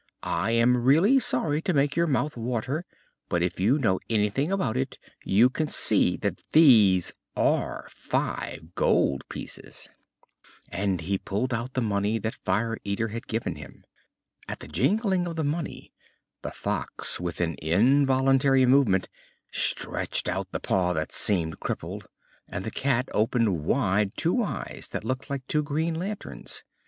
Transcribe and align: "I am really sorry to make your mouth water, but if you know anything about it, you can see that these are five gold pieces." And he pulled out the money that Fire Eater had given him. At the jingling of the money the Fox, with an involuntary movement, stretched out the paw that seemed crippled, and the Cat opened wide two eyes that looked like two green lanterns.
"I 0.23 0.49
am 0.53 0.77
really 0.83 1.19
sorry 1.19 1.61
to 1.61 1.75
make 1.75 1.95
your 1.95 2.07
mouth 2.07 2.35
water, 2.35 2.85
but 3.29 3.43
if 3.43 3.59
you 3.59 3.77
know 3.77 3.99
anything 4.09 4.51
about 4.51 4.75
it, 4.75 4.97
you 5.23 5.47
can 5.47 5.67
see 5.67 6.17
that 6.17 6.41
these 6.53 7.13
are 7.35 7.85
five 7.91 8.73
gold 8.73 9.23
pieces." 9.29 9.89
And 10.71 11.01
he 11.01 11.19
pulled 11.19 11.53
out 11.53 11.75
the 11.75 11.83
money 11.83 12.17
that 12.17 12.33
Fire 12.33 12.79
Eater 12.83 13.09
had 13.09 13.27
given 13.27 13.57
him. 13.57 13.83
At 14.47 14.59
the 14.59 14.67
jingling 14.67 15.27
of 15.27 15.35
the 15.35 15.43
money 15.43 15.93
the 16.41 16.49
Fox, 16.49 17.19
with 17.19 17.39
an 17.39 17.53
involuntary 17.61 18.65
movement, 18.65 19.07
stretched 19.51 20.27
out 20.27 20.51
the 20.51 20.59
paw 20.59 20.93
that 20.93 21.11
seemed 21.11 21.59
crippled, 21.59 22.07
and 22.47 22.65
the 22.65 22.71
Cat 22.71 23.07
opened 23.13 23.65
wide 23.65 24.17
two 24.17 24.41
eyes 24.41 24.87
that 24.93 25.03
looked 25.03 25.29
like 25.29 25.45
two 25.45 25.61
green 25.61 25.93
lanterns. 25.93 26.63